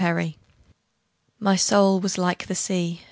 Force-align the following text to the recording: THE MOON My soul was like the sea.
THE 0.01 0.11
MOON 0.15 0.33
My 1.39 1.55
soul 1.55 1.99
was 1.99 2.17
like 2.17 2.47
the 2.47 2.55
sea. 2.55 2.99